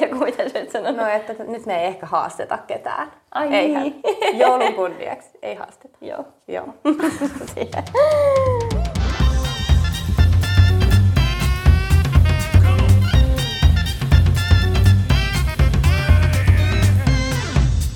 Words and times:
Joku 0.00 0.24
mitä 0.24 0.48
sä 0.48 0.58
et 0.58 0.70
sanonut? 0.70 0.96
No, 0.96 1.06
että 1.08 1.34
nyt 1.48 1.66
me 1.66 1.80
ei 1.80 1.86
ehkä 1.86 2.06
haasteta 2.06 2.58
ketään. 2.58 3.12
Ai 3.34 3.54
Eihän. 3.54 3.82
niin. 3.82 4.00
Joulun 4.38 4.74
kunniaksi. 4.74 5.28
Ei 5.42 5.54
haasteta. 5.54 5.98
Joo. 6.00 6.24
Joo. 6.48 6.68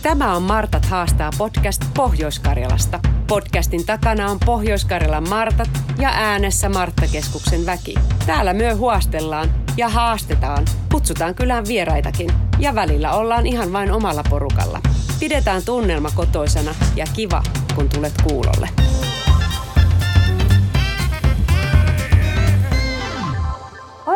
Tämä 0.03 0.37
on 0.37 0.43
Martat 0.43 0.85
haastaa 0.87 1.31
podcast 1.39 1.83
Pohjois-Karjalasta. 1.97 3.01
Podcastin 3.31 3.87
takana 3.87 4.31
on 4.31 4.39
Pohjois-Karjalan 4.47 5.29
Martat 5.29 5.69
ja 5.99 6.09
äänessä 6.09 6.69
Marttakeskuksen 6.69 7.67
väki. 7.67 7.95
Täällä 8.27 8.53
myö 8.53 8.77
huostellaan 8.77 9.51
ja 9.77 9.89
haastetaan, 9.89 10.65
kutsutaan 10.93 11.35
kylään 11.35 11.65
vieraitakin 11.69 12.31
ja 12.59 12.75
välillä 12.75 13.13
ollaan 13.13 13.47
ihan 13.47 13.73
vain 13.73 13.93
omalla 13.93 14.23
porukalla. 14.31 14.81
Pidetään 15.21 15.63
tunnelma 15.65 16.11
kotoisana 16.15 16.75
ja 16.97 17.05
kiva, 17.17 17.43
kun 17.75 17.89
tulet 17.89 18.15
kuulolle. 18.23 18.69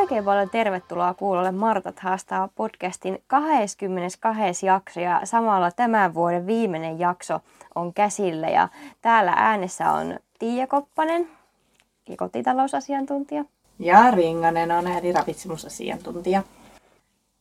Oikein 0.05 0.25
paljon 0.25 0.51
tervetuloa 0.51 1.15
kuulolle 1.15 1.53
Martat 1.53 1.99
haastaa 1.99 2.49
podcastin 2.55 3.23
22. 3.27 4.67
jakso 4.67 5.01
ja 5.01 5.21
samalla 5.25 5.71
tämän 5.71 6.15
vuoden 6.15 6.47
viimeinen 6.47 6.99
jakso 6.99 7.41
on 7.75 7.95
käsillä 7.95 8.49
ja 8.49 8.69
täällä 9.01 9.33
äänessä 9.37 9.93
on 9.93 10.19
Tiia 10.39 10.67
Koppanen, 10.67 11.29
kotitalousasiantuntija. 12.17 13.45
Ja 13.79 14.11
Ringanen 14.11 14.73
on 14.73 14.87
eli 14.87 15.13
ravitsemusasiantuntija. 15.13 16.43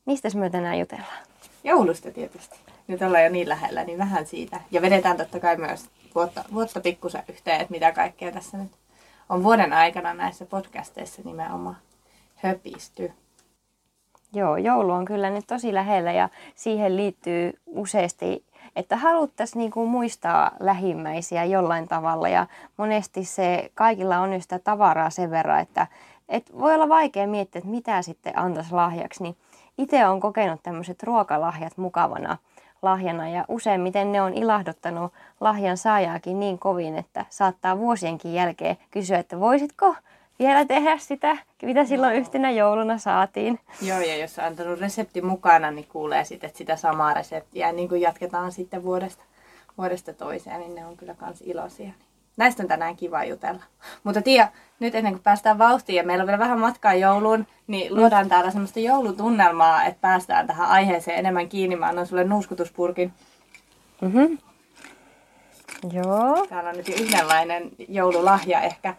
Mistä 0.05 0.29
me 0.35 0.49
tänään 0.49 0.79
jutellaan? 0.79 1.23
Joulusta 1.63 2.11
tietysti. 2.11 2.55
Nyt 2.87 3.01
ollaan 3.01 3.23
jo 3.23 3.29
niin 3.29 3.49
lähellä, 3.49 3.83
niin 3.83 3.97
vähän 3.97 4.25
siitä. 4.25 4.61
Ja 4.71 4.81
vedetään 4.81 5.17
totta 5.17 5.39
kai 5.39 5.57
myös 5.57 5.85
vuotta, 6.15 6.43
vuotta 6.53 6.81
pikkusen 6.81 7.23
yhteen, 7.29 7.61
että 7.61 7.71
mitä 7.71 7.91
kaikkea 7.91 8.31
tässä 8.31 8.57
nyt 8.57 8.71
on 9.29 9.43
vuoden 9.43 9.73
aikana 9.73 10.13
näissä 10.13 10.45
podcasteissa 10.45 11.21
nimenomaan 11.25 11.77
höpisty. 12.43 13.11
Joo, 14.33 14.57
joulu 14.57 14.91
on 14.91 15.05
kyllä 15.05 15.29
nyt 15.29 15.47
tosi 15.47 15.73
lähellä 15.73 16.11
ja 16.11 16.29
siihen 16.55 16.97
liittyy 16.97 17.59
useasti, 17.65 18.45
että 18.75 18.97
haluttaisiin 18.97 19.59
niinku 19.59 19.85
muistaa 19.85 20.51
lähimmäisiä 20.59 21.45
jollain 21.45 21.87
tavalla 21.87 22.29
ja 22.29 22.47
monesti 22.77 23.25
se 23.25 23.71
kaikilla 23.73 24.19
on 24.19 24.33
jo 24.33 24.41
sitä 24.41 24.59
tavaraa 24.59 25.09
sen 25.09 25.31
verran, 25.31 25.59
että 25.59 25.87
et 26.29 26.59
voi 26.59 26.75
olla 26.75 26.89
vaikea 26.89 27.27
miettiä, 27.27 27.59
että 27.59 27.71
mitä 27.71 28.01
sitten 28.01 28.39
antaisi 28.39 28.73
lahjaksi, 28.73 29.23
niin 29.23 29.35
itse 29.77 30.07
olen 30.07 30.19
kokenut 30.19 30.63
tämmöiset 30.63 31.03
ruokalahjat 31.03 31.77
mukavana 31.77 32.37
lahjana 32.81 33.29
ja 33.29 33.45
useimmiten 33.47 34.11
ne 34.11 34.21
on 34.21 34.33
ilahduttanut 34.33 35.13
lahjan 35.39 35.77
saajaakin 35.77 36.39
niin 36.39 36.59
kovin, 36.59 36.97
että 36.97 37.25
saattaa 37.29 37.77
vuosienkin 37.77 38.33
jälkeen 38.33 38.77
kysyä, 38.91 39.17
että 39.17 39.39
voisitko 39.39 39.95
vielä 40.39 40.65
tehdä 40.65 40.97
sitä, 40.97 41.37
mitä 41.61 41.85
silloin 41.85 42.15
yhtenä 42.15 42.51
jouluna 42.51 42.97
saatiin. 42.97 43.59
Joo, 43.81 43.99
ja 43.99 44.17
jos 44.17 44.39
on 44.39 44.45
antanut 44.45 44.79
resepti 44.79 45.21
mukana, 45.21 45.71
niin 45.71 45.87
kuulee 45.87 46.25
sitten, 46.25 46.47
että 46.47 46.57
sitä 46.57 46.75
samaa 46.75 47.13
reseptiä 47.13 47.71
niin 47.71 47.89
kuin 47.89 48.01
jatketaan 48.01 48.51
sitten 48.51 48.83
vuodesta, 48.83 49.23
vuodesta 49.77 50.13
toiseen, 50.13 50.59
niin 50.59 50.75
ne 50.75 50.85
on 50.85 50.97
kyllä 50.97 51.13
kans 51.13 51.41
iloisia. 51.41 51.93
Näistä 52.37 52.63
on 52.63 52.69
tänään 52.69 52.95
kiva 52.95 53.23
jutella. 53.23 53.63
Mutta 54.03 54.21
Tiia, 54.21 54.47
nyt 54.79 54.95
ennen 54.95 55.13
kuin 55.13 55.23
päästään 55.23 55.57
vauhtiin 55.57 55.95
ja 55.95 56.03
meillä 56.03 56.21
on 56.21 56.27
vielä 56.27 56.39
vähän 56.39 56.59
matkaa 56.59 56.93
jouluun, 56.93 57.47
niin 57.67 57.95
luodaan 57.95 58.29
täällä 58.29 58.51
semmoista 58.51 58.79
joulutunnelmaa, 58.79 59.83
että 59.83 60.01
päästään 60.01 60.47
tähän 60.47 60.69
aiheeseen 60.69 61.19
enemmän 61.19 61.49
kiinni. 61.49 61.75
Mä 61.75 61.87
annan 61.87 62.07
sulle 62.07 62.23
nuuskutuspurkin. 62.23 63.13
Mm-hmm. 64.01 64.37
Joo. 65.91 66.45
Täällä 66.49 66.69
on 66.69 66.77
nyt 66.77 66.89
yhdenlainen 66.89 67.69
joululahja 67.87 68.61
ehkä. 68.61 68.95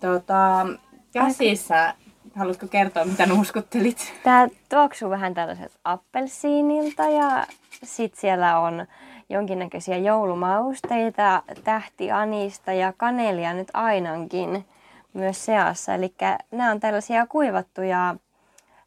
Tota, 0.00 0.66
käsissä, 1.12 1.94
haluatko 2.36 2.66
kertoa 2.66 3.04
mitä 3.04 3.26
nuuskuttelit? 3.26 4.12
Tää 4.22 4.48
tuoksuu 4.68 5.10
vähän 5.10 5.34
tällaiset 5.34 5.72
appelsiinilta 5.84 7.02
ja 7.02 7.46
sitten 7.82 8.20
siellä 8.20 8.58
on 8.58 8.86
jonkinnäköisiä 9.28 9.96
joulumausteita, 9.96 11.42
tähtianista 11.64 12.72
ja 12.72 12.92
kanelia 12.96 13.54
nyt 13.54 13.68
ainakin 13.74 14.64
myös 15.12 15.44
seassa. 15.44 15.94
Eli 15.94 16.14
nämä 16.50 16.70
on 16.70 16.80
tällaisia 16.80 17.26
kuivattuja 17.26 18.14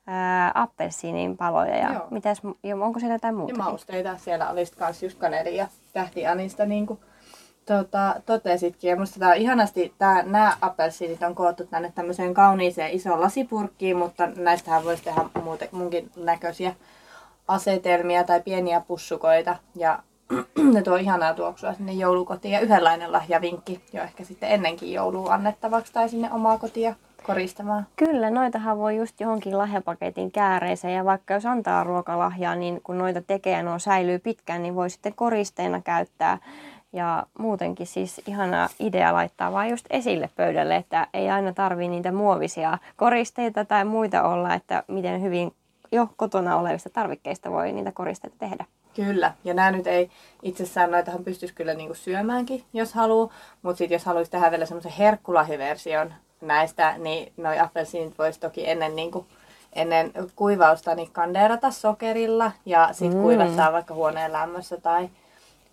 ää, 0.08 0.52
appelsiinin 0.56 1.38
paloja. 1.38 1.78
Ja 1.78 1.94
Joo. 1.94 2.08
mitäs, 2.10 2.42
ja 2.64 2.76
onko 2.76 3.00
siellä 3.00 3.16
jotain 3.16 3.34
Ja 3.34 3.38
muuta? 3.38 3.58
mausteita. 3.58 4.18
Siellä 4.18 4.50
olisi 4.50 4.74
kans 4.78 5.04
just 5.04 5.18
kaneli 5.18 5.58
ja 5.58 5.68
tähtianista 5.94 6.66
niin 6.66 6.86
kuin 6.88 7.00
tota, 7.66 8.16
totesitkin. 8.26 8.90
Ja 8.90 8.96
musta 8.96 9.20
tää 9.20 9.30
on 9.30 9.36
ihanasti, 9.36 9.94
tää, 9.98 10.24
nämä 10.24 10.58
appelsiinit 10.62 11.24
on 11.24 11.36
koottu 11.36 11.66
tänne 11.66 11.92
tämmöiseen 11.96 12.34
kauniiseen 12.34 12.92
isoon 12.92 13.22
lasipurkkiin, 13.22 13.98
mutta 13.98 14.28
näistähän 14.28 14.84
voisi 14.84 15.04
tehdä 15.04 15.22
muuten, 15.44 15.70
munkin 15.72 16.12
näköisiä 16.16 16.76
asetelmia 17.48 18.24
tai 18.24 18.42
pieniä 18.42 18.82
pussukoita. 18.88 19.56
Ja 19.76 20.00
ne 20.74 20.82
tuo 20.82 20.96
ihanaa 20.96 21.34
tuoksua 21.34 21.74
sinne 21.74 21.94
joulukotiin. 21.94 22.52
Ja 22.52 22.60
yhdenlainen 22.60 23.12
lahjavinkki 23.12 23.82
jo 23.94 24.04
ehkä 24.04 24.24
sitten 24.24 24.50
ennenkin 24.50 24.94
joulua 24.94 25.34
annettavaksi 25.34 25.94
tai 25.94 26.10
sinne 26.10 26.32
omaa 26.32 26.58
kotia 26.58 26.96
koristamaan. 27.24 27.88
Kyllä, 27.96 28.30
noitahan 28.30 28.78
voi 28.78 28.96
just 28.96 29.20
johonkin 29.20 29.58
lahjapaketin 29.58 30.32
kääreeseen 30.32 30.94
ja 30.94 31.06
vaikka 31.06 31.34
jos 31.34 31.46
antaa 31.46 31.84
ruokalahjaa, 31.84 32.56
niin 32.56 32.82
kun 32.84 32.98
noita 32.98 33.22
tekee 33.22 33.58
ja 33.58 33.64
nuo 33.64 33.80
säilyy 33.80 34.20
pitkään, 34.20 34.64
niin 34.64 34.76
voi 34.76 34.90
sitten 34.90 35.14
koristeena 35.16 35.82
käyttää. 35.82 36.38
Ja 36.94 37.26
muutenkin 37.40 37.88
siis 37.88 38.22
ihana 38.28 38.70
idea 38.80 39.14
laittaa 39.14 39.52
vaan 39.52 39.70
just 39.70 39.86
esille 39.90 40.30
pöydälle, 40.36 40.76
että 40.76 41.08
ei 41.14 41.30
aina 41.30 41.54
tarvii 41.54 41.88
niitä 41.88 42.12
muovisia 42.12 42.78
koristeita 42.96 43.66
tai 43.66 43.86
muita 43.86 44.24
olla, 44.24 44.54
että 44.54 44.84
miten 44.88 45.22
hyvin 45.22 45.54
jo 45.92 46.10
kotona 46.16 46.56
olevista 46.58 46.90
tarvikkeista 46.90 47.52
voi 47.52 47.72
niitä 47.72 47.92
koristeita 47.92 48.36
tehdä. 48.40 48.66
Kyllä, 48.96 49.34
ja 49.44 49.54
nämä 49.54 49.72
nyt 49.72 49.88
ei 49.88 50.10
itsessään, 50.44 50.92
noitahan 50.92 51.24
pystyisi 51.24 51.54
kyllä 51.54 51.74
niinku 51.74 51.94
syömäänkin, 51.94 52.64
jos 52.74 52.94
haluaa, 52.94 53.34
mutta 53.62 53.78
sitten 53.78 53.96
jos 53.96 54.06
haluaisi 54.06 54.32
tehdä 54.32 54.52
vielä 54.52 54.66
semmoisen 54.66 54.92
herkkulahiversion 54.92 56.14
näistä, 56.42 56.98
niin 56.98 57.34
noi 57.38 57.60
appelsiinit 57.60 58.18
voisi 58.18 58.40
toki 58.40 58.70
ennen, 58.70 58.96
niinku, 58.96 59.26
ennen 59.74 60.12
kuivausta 60.36 60.96
niin 60.96 61.10
kandeerata 61.12 61.72
sokerilla 61.72 62.52
ja 62.66 62.90
sitten 62.92 63.18
Mm. 63.18 63.24
kuivattaa 63.24 63.72
vaikka 63.72 63.94
huoneen 63.94 64.34
lämmössä 64.34 64.78
tai 64.78 65.10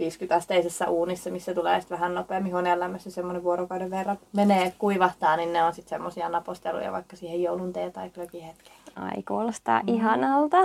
50-asteisessa 0.01 0.89
uunissa, 0.91 1.31
missä 1.31 1.55
tulee 1.55 1.81
sitten 1.81 1.99
vähän 1.99 2.15
nopeammin 2.15 2.53
huoneen 2.53 2.81
lämmössä 2.81 3.11
semmoinen 3.11 3.43
vuorokauden 3.45 3.91
verran 3.91 4.19
menee, 4.33 4.73
kuivahtaa, 4.79 5.37
niin 5.37 5.53
ne 5.53 5.65
on 5.65 5.75
sitten 5.75 5.91
semmoisia 5.91 6.29
naposteluja 6.29 6.93
vaikka 6.93 7.17
siihen 7.17 7.43
joulun 7.43 7.73
tee 7.73 7.91
tai 7.91 8.11
glögin 8.11 8.43
hetkeen. 8.43 8.77
Ai 8.97 9.23
kuulostaa 9.29 9.81
ihanalta. 9.87 10.57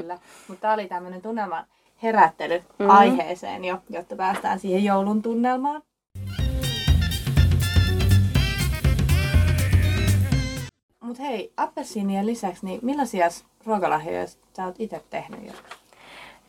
Kyllä. 0.00 0.18
Mutta 0.48 0.60
tämä 0.60 0.74
oli 0.74 0.86
tämmöinen 0.86 1.22
tunnelman 1.22 1.64
herättely 2.02 2.62
Mhm. 2.78 2.90
aiheeseen 2.90 3.64
jo, 3.64 3.78
jotta 3.90 4.16
päästään 4.16 4.58
siihen 4.58 4.84
joulun 4.84 5.22
tunnelmaan. 5.22 5.82
Mutta 11.00 11.22
hei, 11.22 11.52
appelsiinien 11.56 12.26
lisäksi, 12.26 12.66
niin 12.66 12.80
millaisia 12.82 13.28
ruokalahjoja 13.66 14.26
sä 14.56 14.64
oot 14.66 14.74
itse 14.78 15.02
tehnyt 15.10 15.46
jo? 15.46 15.52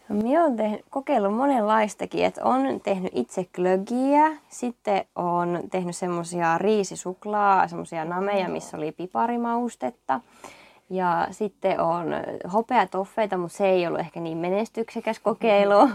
Minä 0.09 0.41
olen 0.41 0.55
tehnyt, 0.55 0.81
kokeillut 0.89 1.35
monenlaistakin, 1.35 2.25
että 2.25 2.43
on 2.43 2.81
tehnyt 2.83 3.11
itse 3.15 3.45
glögiä, 3.55 4.37
sitten 4.49 5.05
on 5.15 5.59
tehnyt 5.71 5.95
semmoisia 5.95 6.57
riisisuklaa, 6.57 7.67
semmoisia 7.67 8.05
nameja, 8.05 8.49
missä 8.49 8.77
oli 8.77 8.91
piparimaustetta. 8.91 10.21
Ja 10.93 11.27
sitten 11.31 11.79
on 11.79 12.07
hopeatoffeita, 12.53 13.37
mutta 13.37 13.57
se 13.57 13.69
ei 13.69 13.87
ollut 13.87 13.99
ehkä 13.99 14.19
niin 14.19 14.37
menestyksekäs 14.37 15.19
kokeilu. 15.19 15.89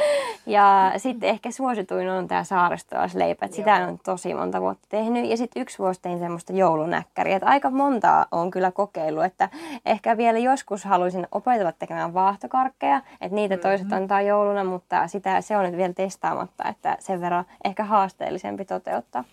ja 0.46 0.92
sitten 0.96 1.28
ehkä 1.28 1.50
suosituin 1.50 2.10
on 2.10 2.28
tämä 2.28 2.44
saaristolaisleipä, 2.44 3.46
että 3.46 3.56
sitä 3.56 3.74
on 3.74 3.98
tosi 3.98 4.34
monta 4.34 4.60
vuotta 4.60 4.86
tehnyt. 4.88 5.30
Ja 5.30 5.36
sitten 5.36 5.62
yksi 5.62 5.78
vuosi 5.78 6.02
tein 6.02 6.18
semmoista 6.18 6.52
joulunäkkäriä, 6.52 7.36
että 7.36 7.48
aika 7.48 7.70
montaa 7.70 8.26
on 8.32 8.50
kyllä 8.50 8.70
kokeillut, 8.70 9.24
että 9.24 9.48
ehkä 9.86 10.16
vielä 10.16 10.38
joskus 10.38 10.84
haluaisin 10.84 11.26
opetella 11.32 11.72
tekemään 11.72 12.14
vaahtokarkkeja, 12.14 13.00
että 13.20 13.34
niitä 13.34 13.56
toiset 13.56 13.92
antaa 13.92 14.22
jouluna, 14.22 14.64
mutta 14.64 15.08
sitä, 15.08 15.40
se 15.40 15.56
on 15.56 15.64
nyt 15.64 15.76
vielä 15.76 15.92
testaamatta, 15.92 16.68
että 16.68 16.96
sen 17.00 17.20
verran 17.20 17.44
ehkä 17.64 17.84
haasteellisempi 17.84 18.64
toteuttaa. 18.64 19.24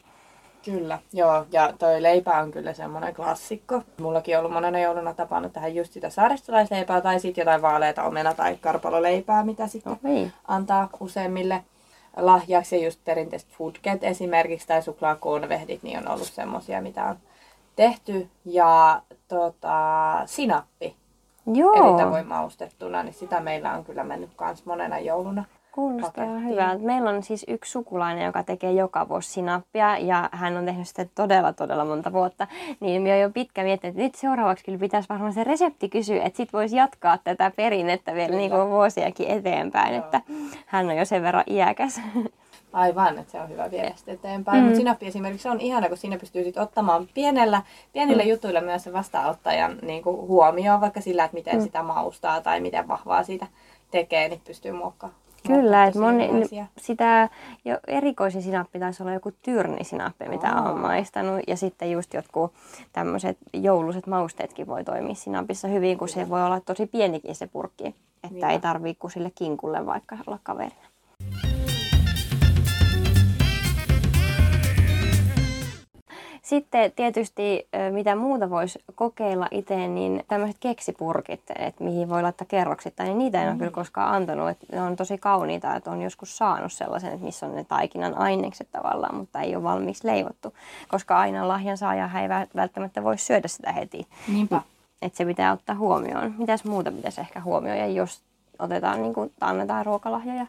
Kyllä, 0.71 0.99
joo. 1.13 1.45
Ja 1.51 1.73
toi 1.79 2.03
leipä 2.03 2.37
on 2.39 2.51
kyllä 2.51 2.73
semmoinen 2.73 3.15
klassikko. 3.15 3.81
Mullakin 4.01 4.35
on 4.35 4.39
ollut 4.39 4.53
monena 4.53 4.79
jouluna 4.79 5.13
tapana 5.13 5.49
tähän 5.49 5.75
just 5.75 5.93
sitä 5.93 6.09
saaristolaisleipää 6.09 7.01
tai 7.01 7.19
sitten 7.19 7.41
jotain 7.41 7.61
vaaleita 7.61 8.03
omena- 8.03 8.33
tai 8.33 8.57
karpaloleipää, 8.61 9.43
mitä 9.43 9.67
sitten 9.67 9.99
Oi. 10.03 10.31
antaa 10.47 10.89
useimmille 10.99 11.63
lahjaksi. 12.17 12.75
Ja 12.79 12.85
just 12.85 12.99
perinteiset 13.05 13.49
foodket 13.49 14.03
esimerkiksi 14.03 14.67
tai 14.67 14.81
suklaakonvehdit, 14.81 15.83
niin 15.83 15.97
on 15.97 16.07
ollut 16.07 16.27
semmosia, 16.27 16.81
mitä 16.81 17.03
on 17.05 17.15
tehty. 17.75 18.29
Ja 18.45 19.01
tota, 19.27 19.77
sinappi 20.25 20.95
Joo. 21.53 21.73
eri 21.73 22.03
tavoin 22.05 22.27
maustettuna, 22.27 23.03
niin 23.03 23.13
sitä 23.13 23.39
meillä 23.39 23.73
on 23.73 23.85
kyllä 23.85 24.03
mennyt 24.03 24.29
kans 24.35 24.65
monena 24.65 24.99
jouluna. 24.99 25.45
Kuulostaa 25.77 26.25
pakettiin. 26.25 26.49
hyvältä. 26.49 26.83
Meillä 26.83 27.09
on 27.09 27.23
siis 27.23 27.45
yksi 27.47 27.71
sukulainen, 27.71 28.25
joka 28.25 28.43
tekee 28.43 28.71
joka 28.71 29.09
vuosi 29.09 29.31
sinappia 29.31 29.97
ja 29.97 30.29
hän 30.31 30.57
on 30.57 30.65
tehnyt 30.65 30.87
sitä 30.87 31.05
todella 31.15 31.53
todella 31.53 31.85
monta 31.85 32.13
vuotta. 32.13 32.47
Niin 32.79 33.01
minä 33.01 33.15
jo 33.15 33.29
pitkä 33.29 33.63
miettinyt, 33.63 33.95
että 33.95 34.03
nyt 34.03 34.15
seuraavaksi 34.15 34.65
kyllä 34.65 34.79
pitäisi 34.79 35.09
varmaan 35.09 35.33
se 35.33 35.43
resepti 35.43 35.89
kysyä, 35.89 36.23
että 36.23 36.37
sit 36.37 36.53
voisi 36.53 36.75
jatkaa 36.75 37.17
tätä 37.17 37.51
perinnettä 37.55 38.13
vielä 38.13 38.35
niin 38.35 38.51
kuin 38.51 38.69
vuosiakin 38.69 39.27
eteenpäin, 39.27 39.95
Joo. 39.95 40.03
että 40.03 40.21
hän 40.65 40.89
on 40.89 40.97
jo 40.97 41.05
sen 41.05 41.23
verran 41.23 41.43
iäkäs. 41.47 42.01
Aivan, 42.73 43.19
että 43.19 43.31
se 43.31 43.39
on 43.39 43.49
hyvä 43.49 43.71
viedä 43.71 43.91
sitä 43.95 44.11
eteenpäin. 44.11 44.57
Mm. 44.57 44.63
Mutta 44.63 44.77
sinappi 44.77 45.07
esimerkiksi 45.07 45.49
on 45.49 45.61
ihana, 45.61 45.87
kun 45.87 45.97
siinä 45.97 46.17
pystyy 46.17 46.43
sit 46.43 46.57
ottamaan 46.57 47.07
pienellä, 47.13 47.61
pienillä 47.93 48.23
mm. 48.23 48.29
jutuilla 48.29 48.61
myös 48.61 48.83
se 48.83 48.93
vastaanottajan 48.93 49.79
niin 49.81 50.03
kuin 50.03 50.27
huomioon, 50.27 50.81
vaikka 50.81 51.01
sillä, 51.01 51.23
että 51.23 51.37
miten 51.37 51.55
mm. 51.55 51.61
sitä 51.61 51.83
maustaa 51.83 52.41
tai 52.41 52.59
miten 52.59 52.87
vahvaa 52.87 53.23
siitä 53.23 53.47
tekee, 53.91 54.29
niin 54.29 54.41
pystyy 54.45 54.71
muokkaamaan. 54.71 55.26
Kyllä, 55.47 55.85
että 55.85 55.99
moni, 55.99 56.29
sitä 56.77 57.29
jo 57.65 57.79
erikoisin 57.87 58.41
sinappi 58.41 58.79
taisi 58.79 59.03
olla 59.03 59.13
joku 59.13 59.31
tyrnisinappi, 59.41 60.29
mitä 60.29 60.61
olen 60.61 60.77
maistanut. 60.77 61.41
Ja 61.47 61.57
sitten 61.57 61.91
just 61.91 62.13
jotkut 62.13 62.53
tämmöiset 62.93 63.37
jouluiset 63.53 64.07
mausteetkin 64.07 64.67
voi 64.67 64.83
toimia 64.83 65.15
sinapissa 65.15 65.67
hyvin, 65.67 65.97
kun 65.97 66.09
se 66.09 66.29
voi 66.29 66.43
olla 66.43 66.59
tosi 66.59 66.85
pienikin 66.85 67.35
se 67.35 67.47
purkki. 67.47 67.87
Että 67.87 68.27
Niinpä. 68.31 68.49
ei 68.49 68.59
tarvii 68.59 68.95
kuin 68.95 69.11
sille 69.11 69.31
kinkulle 69.35 69.85
vaikka 69.85 70.17
olla 70.27 70.39
kaverina. 70.43 70.96
Sitten 76.47 76.91
tietysti 76.95 77.67
mitä 77.91 78.15
muuta 78.15 78.49
voisi 78.49 78.79
kokeilla 78.95 79.47
itse, 79.51 79.87
niin 79.87 80.23
tämmöiset 80.27 80.57
keksipurkit, 80.59 81.41
että 81.55 81.83
mihin 81.83 82.09
voi 82.09 82.21
laittaa 82.21 82.47
kerroksittain, 82.47 83.07
niin 83.07 83.17
niitä 83.17 83.43
en 83.43 83.49
ole 83.49 83.57
kyllä 83.57 83.71
koskaan 83.71 84.13
antanut. 84.13 84.49
Että 84.49 84.65
ne 84.71 84.81
on 84.81 84.95
tosi 84.95 85.17
kauniita, 85.17 85.75
että 85.75 85.91
on 85.91 86.01
joskus 86.01 86.37
saanut 86.37 86.73
sellaisen, 86.73 87.13
että 87.13 87.25
missä 87.25 87.45
on 87.45 87.55
ne 87.55 87.63
taikinan 87.63 88.17
ainekset 88.17 88.67
tavallaan, 88.71 89.15
mutta 89.15 89.41
ei 89.41 89.55
ole 89.55 89.63
valmiiksi 89.63 90.07
leivottu. 90.07 90.53
Koska 90.87 91.19
aina 91.19 91.47
lahjan 91.47 91.77
saaja 91.77 92.09
ei 92.21 92.27
vä- 92.27 92.49
välttämättä 92.55 93.03
voi 93.03 93.17
syödä 93.17 93.47
sitä 93.47 93.71
heti. 93.71 94.07
Niinpä. 94.27 94.61
Että 95.01 95.17
se 95.17 95.25
pitää 95.25 95.53
ottaa 95.53 95.75
huomioon. 95.75 96.35
Mitäs 96.37 96.65
muuta 96.65 96.91
pitäisi 96.91 97.21
ehkä 97.21 97.41
huomioida, 97.41 97.87
jos 97.87 98.21
otetaan, 98.59 99.01
niin 99.01 99.13
kuin, 99.13 99.31
annetaan 99.41 99.85
ruokalahjoja? 99.85 100.45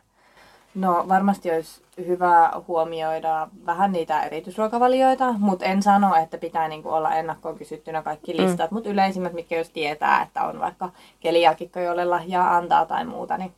No 0.74 1.04
varmasti 1.08 1.50
olisi 1.50 1.82
hyvä 2.06 2.52
huomioida 2.68 3.48
vähän 3.66 3.92
niitä 3.92 4.22
erityisruokavalioita, 4.22 5.32
mutta 5.32 5.64
en 5.64 5.82
sano, 5.82 6.14
että 6.14 6.38
pitää 6.38 6.68
niinku 6.68 6.88
olla 6.88 7.14
ennakkoon 7.14 7.58
kysyttynä 7.58 8.02
kaikki 8.02 8.36
listat, 8.36 8.70
mm. 8.70 8.74
mutta 8.74 8.90
yleisimmät, 8.90 9.32
mitkä 9.32 9.56
jos 9.56 9.70
tietää, 9.70 10.22
että 10.22 10.42
on 10.42 10.60
vaikka 10.60 10.90
keliakikko, 11.20 11.80
jolle 11.80 12.04
lahjaa 12.04 12.56
antaa 12.56 12.86
tai 12.86 13.04
muuta, 13.04 13.38
niin 13.38 13.54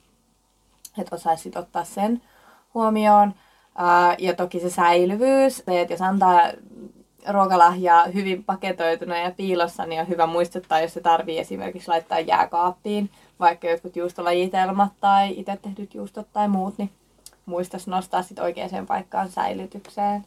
että 0.98 1.16
osaisi 1.16 1.50
ottaa 1.56 1.84
sen 1.84 2.22
huomioon. 2.74 3.34
Ää, 3.76 4.16
ja 4.18 4.34
toki 4.34 4.60
se 4.60 4.70
säilyvyys, 4.70 5.56
se, 5.56 5.80
että 5.80 5.92
jos 5.92 6.02
antaa 6.02 6.40
ruokalahjaa 7.28 8.04
hyvin 8.04 8.44
paketoituna 8.44 9.18
ja 9.18 9.30
piilossa, 9.30 9.86
niin 9.86 10.00
on 10.00 10.08
hyvä 10.08 10.26
muistuttaa, 10.26 10.80
jos 10.80 10.94
se 10.94 11.00
tarvii 11.00 11.38
esimerkiksi 11.38 11.88
laittaa 11.88 12.20
jääkaappiin, 12.20 13.10
vaikka 13.40 13.66
jotkut 13.66 13.96
juustolajitelmat 13.96 14.92
tai 15.00 15.34
itse 15.36 15.58
tehdyt 15.62 15.94
juustot 15.94 16.26
tai 16.32 16.48
muut, 16.48 16.78
niin 16.78 16.90
muistaisi 17.46 17.90
nostaa 17.90 18.22
sit 18.22 18.38
oikeaan 18.38 18.86
paikkaan 18.86 19.30
säilytykseen. 19.30 20.26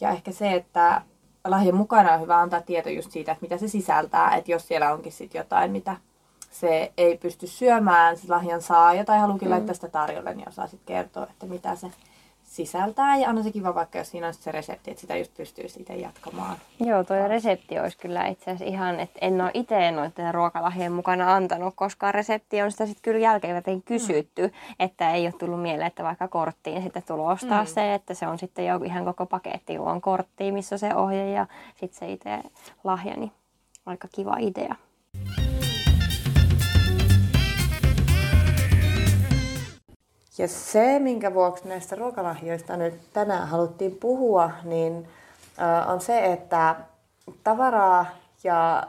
Ja 0.00 0.10
ehkä 0.10 0.32
se, 0.32 0.52
että 0.52 1.02
lahjan 1.44 1.74
mukana 1.74 2.12
on 2.12 2.20
hyvä 2.20 2.38
antaa 2.38 2.60
tieto 2.60 2.88
just 2.88 3.10
siitä, 3.10 3.32
että 3.32 3.42
mitä 3.42 3.58
se 3.58 3.68
sisältää. 3.68 4.36
Että 4.36 4.50
jos 4.50 4.68
siellä 4.68 4.92
onkin 4.92 5.12
sit 5.12 5.34
jotain, 5.34 5.70
mitä 5.70 5.96
se 6.50 6.92
ei 6.96 7.18
pysty 7.18 7.46
syömään, 7.46 8.16
se 8.16 8.28
lahjan 8.28 8.62
saaja 8.62 9.04
tai 9.04 9.18
haluukin 9.18 9.48
mm. 9.48 9.52
laittaa 9.52 9.74
sitä 9.74 9.88
tarjolle, 9.88 10.34
niin 10.34 10.48
osaa 10.48 10.66
sitten 10.66 10.96
kertoa, 10.96 11.26
että 11.30 11.46
mitä 11.46 11.76
se 11.76 11.90
sisältää. 12.52 13.16
Ja 13.16 13.28
on 13.28 13.44
se 13.44 13.52
kiva 13.52 13.74
vaikka, 13.74 13.98
jos 13.98 14.10
siinä 14.10 14.26
on 14.26 14.34
se 14.34 14.52
resepti, 14.52 14.90
että 14.90 15.00
sitä 15.00 15.16
just 15.16 15.34
pystyy 15.36 15.64
itse 15.64 15.94
jatkamaan. 15.94 16.56
Joo, 16.80 17.04
tuo 17.04 17.28
resepti 17.28 17.78
olisi 17.78 17.98
kyllä 17.98 18.26
itse 18.26 18.44
asiassa 18.50 18.64
ihan, 18.64 19.00
että 19.00 19.18
en 19.20 19.40
ole 19.40 19.50
itse 19.54 19.90
noiden 19.90 20.34
ruokalahjojen 20.34 20.92
mukana 20.92 21.34
antanut, 21.34 21.74
koska 21.76 22.12
resepti 22.12 22.62
on 22.62 22.72
sitä 22.72 22.86
sitten 22.86 23.02
kyllä 23.02 23.20
jälkikäteen 23.20 23.82
kysytty, 23.82 24.42
mm. 24.46 24.74
että 24.78 25.12
ei 25.12 25.26
ole 25.26 25.34
tullut 25.38 25.62
mieleen, 25.62 25.86
että 25.86 26.04
vaikka 26.04 26.28
korttiin 26.28 26.82
sitten 26.82 27.02
tullut 27.02 27.30
ostaa 27.30 27.62
mm. 27.62 27.66
se, 27.66 27.94
että 27.94 28.14
se 28.14 28.26
on 28.26 28.38
sitten 28.38 28.66
jo 28.66 28.76
ihan 28.76 29.04
koko 29.04 29.26
paketti 29.26 29.78
luon 29.78 30.00
korttiin, 30.00 30.54
missä 30.54 30.74
on 30.74 30.78
se 30.78 30.94
ohje 30.94 31.30
ja 31.30 31.46
sitten 31.80 31.98
se 31.98 32.12
itse 32.12 32.38
lahja, 32.84 33.16
niin 33.16 33.32
aika 33.86 34.08
kiva 34.14 34.36
idea. 34.40 34.74
Ja 40.38 40.48
se, 40.48 40.98
minkä 40.98 41.34
vuoksi 41.34 41.68
näistä 41.68 41.96
ruokalahjoista 41.96 42.76
nyt 42.76 42.94
tänään 43.12 43.48
haluttiin 43.48 43.96
puhua, 44.00 44.50
niin 44.64 45.08
on 45.86 46.00
se, 46.00 46.32
että 46.32 46.76
tavaraa 47.44 48.06
ja 48.44 48.82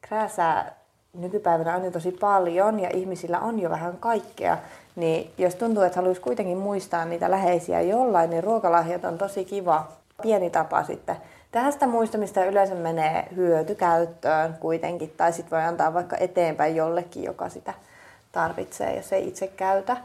krääsää 0.00 0.72
nykypäivänä 1.14 1.76
on 1.76 1.84
jo 1.84 1.90
tosi 1.90 2.12
paljon 2.12 2.80
ja 2.80 2.90
ihmisillä 2.92 3.40
on 3.40 3.60
jo 3.60 3.70
vähän 3.70 3.96
kaikkea. 3.96 4.58
Niin 4.96 5.32
jos 5.38 5.54
tuntuu, 5.54 5.82
että 5.82 5.96
haluaisi 5.96 6.20
kuitenkin 6.20 6.58
muistaa 6.58 7.04
niitä 7.04 7.30
läheisiä 7.30 7.80
jollain, 7.80 8.30
niin 8.30 8.44
ruokalahjat 8.44 9.04
on 9.04 9.18
tosi 9.18 9.44
kiva 9.44 9.88
pieni 10.22 10.50
tapa 10.50 10.82
sitten 10.84 11.16
tehdä 11.52 11.70
sitä 11.70 11.86
muistamista 11.86 12.44
yleensä 12.44 12.74
menee 12.74 13.28
hyötykäyttöön 13.36 14.54
kuitenkin. 14.60 15.14
Tai 15.16 15.32
sitten 15.32 15.58
voi 15.58 15.66
antaa 15.66 15.94
vaikka 15.94 16.16
eteenpäin 16.16 16.76
jollekin, 16.76 17.24
joka 17.24 17.48
sitä 17.48 17.74
tarvitsee, 18.32 18.96
jos 18.96 19.12
ei 19.12 19.28
itse 19.28 19.46
käytä. 19.46 19.96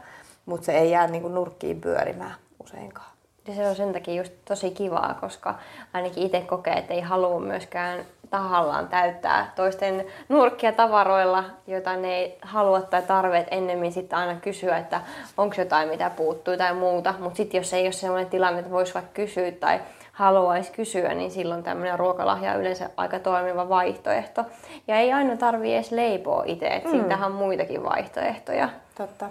Mutta 0.46 0.66
se 0.66 0.78
ei 0.78 0.90
jää 0.90 1.06
niinku 1.06 1.28
nurkkiin 1.28 1.80
pyörimään 1.80 2.34
useinkaan. 2.62 3.16
Ja 3.48 3.54
se 3.54 3.68
on 3.68 3.76
sen 3.76 3.92
takia 3.92 4.14
just 4.14 4.32
tosi 4.44 4.70
kivaa, 4.70 5.18
koska 5.20 5.54
ainakin 5.92 6.22
itse 6.22 6.40
kokee, 6.40 6.74
että 6.74 6.94
ei 6.94 7.00
halua 7.00 7.40
myöskään 7.40 8.00
tahallaan 8.30 8.88
täyttää 8.88 9.52
toisten 9.56 10.06
nurkkia 10.28 10.72
tavaroilla, 10.72 11.44
joita 11.66 11.96
ne 11.96 12.16
ei 12.16 12.38
halua 12.42 12.80
tai 12.80 13.02
tarvitse 13.02 13.48
ennemmin 13.50 13.92
sitten 13.92 14.18
aina 14.18 14.40
kysyä, 14.40 14.78
että 14.78 15.00
onko 15.36 15.54
jotain, 15.58 15.88
mitä 15.88 16.10
puuttuu 16.10 16.56
tai 16.56 16.74
muuta. 16.74 17.14
Mutta 17.18 17.36
sitten 17.36 17.58
jos 17.58 17.72
ei 17.72 17.84
ole 17.84 17.92
sellainen 17.92 18.30
tilanne, 18.30 18.58
että 18.58 18.70
voisi 18.70 18.94
vaikka 18.94 19.12
kysyä 19.14 19.52
tai 19.52 19.80
haluaisi 20.12 20.72
kysyä, 20.72 21.14
niin 21.14 21.30
silloin 21.30 21.62
tämmöinen 21.62 21.98
ruokalahja 21.98 22.52
on 22.52 22.60
yleensä 22.60 22.90
aika 22.96 23.18
toimiva 23.18 23.68
vaihtoehto. 23.68 24.44
Ja 24.88 24.96
ei 24.96 25.12
aina 25.12 25.36
tarvii 25.36 25.74
edes 25.74 25.92
leipoa 25.92 26.42
itse, 26.46 26.66
että 26.66 26.88
mm. 26.88 27.00
siitähän 27.00 27.32
on 27.32 27.38
muitakin 27.38 27.84
vaihtoehtoja. 27.84 28.68
Totta. 28.98 29.26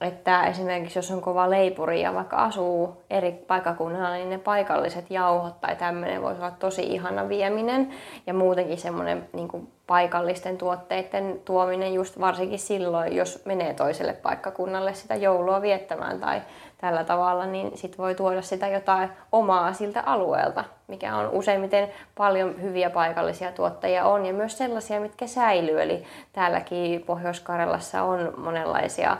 Että 0.00 0.46
esimerkiksi 0.46 0.98
jos 0.98 1.10
on 1.10 1.20
kova 1.20 1.50
leipuri 1.50 2.02
ja 2.02 2.14
vaikka 2.14 2.36
asuu 2.36 3.02
eri 3.10 3.32
paikakunnalla, 3.32 4.10
niin 4.10 4.30
ne 4.30 4.38
paikalliset 4.38 5.10
jauhot 5.10 5.60
tai 5.60 5.76
tämmöinen 5.76 6.22
voisi 6.22 6.40
olla 6.40 6.50
tosi 6.50 6.82
ihana 6.82 7.28
vieminen. 7.28 7.90
Ja 8.26 8.34
muutenkin 8.34 8.78
semmoinen 8.78 9.28
niin 9.32 9.72
paikallisten 9.86 10.58
tuotteiden 10.58 11.40
tuominen 11.44 11.94
just 11.94 12.20
varsinkin 12.20 12.58
silloin, 12.58 13.16
jos 13.16 13.42
menee 13.44 13.74
toiselle 13.74 14.12
paikkakunnalle 14.12 14.94
sitä 14.94 15.14
joulua 15.14 15.62
viettämään 15.62 16.20
tai 16.20 16.42
tällä 16.78 17.04
tavalla, 17.04 17.46
niin 17.46 17.78
sit 17.78 17.98
voi 17.98 18.14
tuoda 18.14 18.42
sitä 18.42 18.68
jotain 18.68 19.10
omaa 19.32 19.72
siltä 19.72 20.02
alueelta, 20.06 20.64
mikä 20.86 21.16
on 21.16 21.30
useimmiten 21.30 21.88
paljon 22.14 22.62
hyviä 22.62 22.90
paikallisia 22.90 23.52
tuottajia 23.52 24.04
on 24.04 24.26
ja 24.26 24.32
myös 24.32 24.58
sellaisia, 24.58 25.00
mitkä 25.00 25.26
säilyy. 25.26 25.82
Eli 25.82 26.04
täälläkin 26.32 27.02
Pohjois-Karjalassa 27.02 28.02
on 28.02 28.34
monenlaisia 28.36 29.16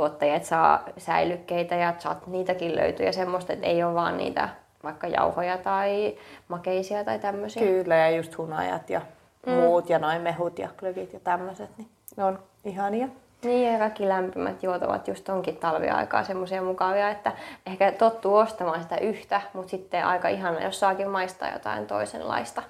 tuottajia, 0.00 0.34
että 0.34 0.48
saa 0.48 0.84
säilykkeitä 0.98 1.74
ja 1.74 1.92
chat, 1.92 2.26
niitäkin 2.26 2.76
löytyy 2.76 3.06
ja 3.06 3.12
semmoista, 3.12 3.52
että 3.52 3.66
ei 3.66 3.84
ole 3.84 3.94
vaan 3.94 4.16
niitä 4.16 4.48
vaikka 4.82 5.06
jauhoja 5.06 5.58
tai 5.58 6.16
makeisia 6.48 7.04
tai 7.04 7.18
tämmöisiä. 7.18 7.62
Kyllä, 7.62 7.96
ja 7.96 8.10
just 8.10 8.38
hunajat 8.38 8.90
ja 8.90 9.00
mm. 9.46 9.52
muut 9.52 9.90
ja 9.90 9.98
noin 9.98 10.22
mehut 10.22 10.58
ja 10.58 10.68
klökit 10.78 11.12
ja 11.12 11.20
tämmöiset, 11.20 11.70
niin 11.78 11.88
ne 12.16 12.24
on 12.24 12.38
ihania. 12.64 13.08
Niin 13.44 13.72
ja 13.72 13.78
kaikki 13.78 14.08
lämpimät 14.08 14.62
juot 14.62 14.82
ovat 14.82 15.08
just 15.08 15.28
onkin 15.28 15.56
talviaikaa 15.56 16.24
semmoisia 16.24 16.62
mukavia, 16.62 17.10
että 17.10 17.32
ehkä 17.66 17.92
tottuu 17.92 18.36
ostamaan 18.36 18.82
sitä 18.82 18.96
yhtä, 18.96 19.40
mutta 19.52 19.70
sitten 19.70 20.06
aika 20.06 20.28
ihana, 20.28 20.62
jos 20.62 20.80
saakin 20.80 21.10
maistaa 21.10 21.52
jotain 21.52 21.86
toisenlaista. 21.86 22.62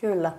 Kyllä. 0.00 0.32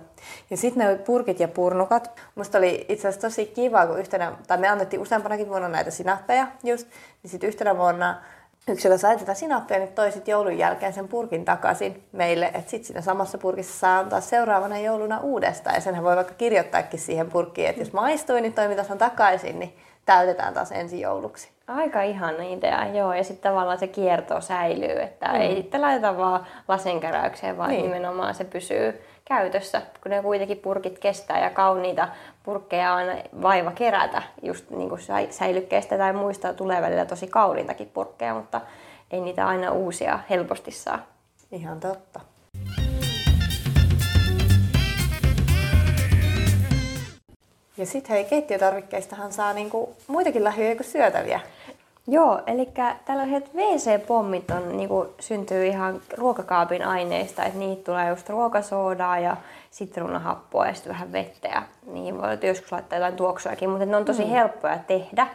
Ja 0.50 0.56
sitten 0.56 0.86
ne 0.86 0.96
purkit 0.96 1.40
ja 1.40 1.48
purnukat. 1.48 2.20
Musta 2.34 2.58
oli 2.58 2.86
itse 2.88 3.08
asiassa 3.08 3.28
tosi 3.28 3.46
kiva, 3.46 3.86
kun 3.86 3.98
yhtenä, 3.98 4.32
tai 4.46 4.58
me 4.58 4.68
annettiin 4.68 5.02
useampanakin 5.02 5.48
vuonna 5.48 5.68
näitä 5.68 5.90
sinappeja 5.90 6.46
just, 6.64 6.88
niin 7.22 7.30
sitten 7.30 7.48
yhtenä 7.48 7.76
vuonna 7.76 8.22
yksi, 8.68 8.88
joka 8.88 8.98
sai 8.98 9.18
tätä 9.18 9.34
sinappia, 9.34 9.78
niin 9.78 9.92
toi 9.92 10.12
sit 10.12 10.28
joulun 10.28 10.58
jälkeen 10.58 10.92
sen 10.92 11.08
purkin 11.08 11.44
takaisin 11.44 12.02
meille, 12.12 12.46
että 12.46 12.70
sitten 12.70 12.86
siinä 12.86 13.00
samassa 13.00 13.38
purkissa 13.38 13.78
saa 13.78 13.98
antaa 13.98 14.20
seuraavana 14.20 14.78
jouluna 14.78 15.20
uudestaan. 15.20 15.74
Ja 15.74 15.80
senhän 15.80 16.04
voi 16.04 16.16
vaikka 16.16 16.34
kirjoittaakin 16.34 17.00
siihen 17.00 17.30
purkkiin, 17.30 17.68
että 17.68 17.80
jos 17.80 17.92
maistui, 17.92 18.40
niin 18.40 18.52
toimitaan 18.52 18.98
takaisin, 18.98 19.58
niin 19.58 19.76
täytetään 20.06 20.54
taas 20.54 20.72
ensi 20.72 21.00
jouluksi. 21.00 21.52
Aika 21.66 22.02
ihana 22.02 22.42
idea, 22.42 22.86
joo. 22.86 23.14
Ja 23.14 23.24
sitten 23.24 23.50
tavallaan 23.50 23.78
se 23.78 23.86
kierto 23.86 24.40
säilyy, 24.40 25.02
että 25.02 25.28
mm. 25.28 25.34
ei 25.34 25.56
sitten 25.56 25.82
laiteta 25.82 26.16
vaan 26.16 26.46
lasenkäräykseen, 26.68 27.58
vaan 27.58 27.70
niin. 27.70 27.82
nimenomaan 27.82 28.34
se 28.34 28.44
pysyy 28.44 29.02
käytössä, 29.24 29.82
kun 30.02 30.10
ne 30.10 30.22
kuitenkin 30.22 30.58
purkit 30.58 30.98
kestää 30.98 31.40
ja 31.40 31.50
kauniita 31.50 32.08
purkkeja 32.42 32.94
on 32.94 33.06
vaiva 33.42 33.72
kerätä 33.72 34.22
just 34.42 34.70
niin 34.70 34.88
kuin 34.88 35.00
säilykkeistä 35.30 35.98
tai 35.98 36.12
muista 36.12 36.54
tulee 36.54 36.82
välillä 36.82 37.04
tosi 37.04 37.26
kauniitakin 37.26 37.90
purkkeja, 37.94 38.34
mutta 38.34 38.60
ei 39.10 39.20
niitä 39.20 39.46
aina 39.46 39.70
uusia 39.70 40.18
helposti 40.30 40.70
saa. 40.70 40.98
Ihan 41.52 41.80
totta. 41.80 42.20
Ja 47.76 47.86
sitten 47.86 48.10
hei, 48.10 48.24
keittiötarvikkeistahan 48.24 49.32
saa 49.32 49.52
niinku 49.52 49.96
muitakin 50.06 50.44
lahjoja 50.44 50.76
kuin 50.76 50.86
syötäviä. 50.86 51.40
Joo, 52.06 52.40
eli 52.46 52.68
tällaiset 53.04 53.50
WC-pommit 53.54 54.50
on, 54.50 54.76
niin 54.76 54.88
kuin, 54.88 55.08
syntyy 55.20 55.66
ihan 55.66 56.00
ruokakaapin 56.16 56.84
aineista, 56.84 57.44
että 57.44 57.58
niitä 57.58 57.84
tulee 57.84 58.08
just 58.08 58.28
ruokasoodaa 58.28 59.18
ja 59.18 59.36
sitruunahappoa 59.72 60.66
ja 60.66 60.74
sitten 60.74 60.92
vähän 60.92 61.12
vettä 61.12 61.48
ja 61.48 61.62
niihin 61.86 62.18
voi 62.18 62.38
joskus 62.42 62.72
laittaa 62.72 62.98
jotain 62.98 63.16
tuoksuakin, 63.16 63.70
mutta 63.70 63.86
ne 63.86 63.96
on 63.96 64.04
tosi 64.04 64.24
mm. 64.24 64.30
helppoja 64.30 64.78
tehdä 64.78 65.26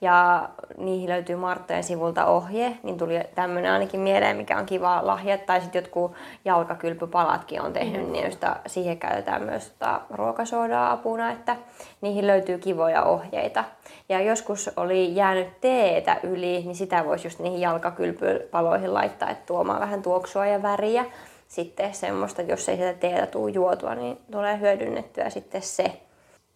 ja 0.00 0.48
niihin 0.76 1.10
löytyy 1.10 1.36
Marttojen 1.36 1.84
sivulta 1.84 2.24
ohje, 2.26 2.78
niin 2.82 2.98
tuli 2.98 3.20
tämmöinen 3.34 3.72
ainakin 3.72 4.00
mieleen, 4.00 4.36
mikä 4.36 4.58
on 4.58 4.66
kiva 4.66 5.06
lahja, 5.06 5.38
tai 5.38 5.60
sitten 5.60 5.82
jotkut 5.82 6.12
jalkakylpypalatkin 6.44 7.62
on 7.62 7.72
tehnyt, 7.72 8.06
mm. 8.06 8.12
niin 8.12 8.24
joista 8.24 8.56
siihen 8.66 8.98
käytetään 8.98 9.42
myös 9.42 9.70
tota 9.70 10.00
ruokasoodaa 10.10 10.92
apuna, 10.92 11.30
että 11.30 11.56
niihin 12.00 12.26
löytyy 12.26 12.58
kivoja 12.58 13.02
ohjeita. 13.02 13.64
Ja 14.08 14.20
joskus 14.20 14.70
oli 14.76 15.16
jäänyt 15.16 15.60
teetä 15.60 16.16
yli, 16.22 16.62
niin 16.62 16.76
sitä 16.76 17.04
voisi 17.04 17.26
just 17.26 17.38
niihin 17.38 17.60
jalkakylpypaloihin 17.60 18.94
laittaa, 18.94 19.30
että 19.30 19.46
tuomaan 19.46 19.80
vähän 19.80 20.02
tuoksua 20.02 20.46
ja 20.46 20.62
väriä. 20.62 21.04
Sitten 21.54 21.94
semmoista, 21.94 22.42
jos 22.42 22.68
ei 22.68 22.76
sitä 22.76 22.92
teetä 22.92 23.26
tule 23.26 23.50
juotua, 23.50 23.94
niin 23.94 24.18
tulee 24.32 24.60
hyödynnettyä 24.60 25.30
sitten 25.30 25.62
se. 25.62 26.00